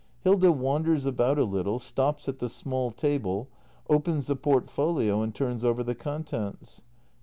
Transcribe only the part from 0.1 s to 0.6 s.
[Hilda